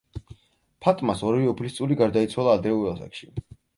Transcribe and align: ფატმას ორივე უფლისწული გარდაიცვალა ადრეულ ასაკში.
ფატმას 0.85 1.21
ორივე 1.31 1.49
უფლისწული 1.51 1.99
გარდაიცვალა 2.03 2.57
ადრეულ 2.61 2.89
ასაკში. 2.95 3.31